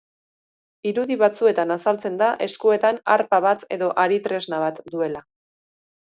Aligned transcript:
Irudi 0.91 1.17
batzuetan 1.23 1.73
azaltzan 1.75 2.15
da 2.21 2.29
eskuetan 2.45 2.97
arpa 3.15 3.39
bat 3.47 3.65
edo 3.77 3.91
ari-tresna 4.05 4.61
bat 4.65 4.81
duela. 4.95 5.23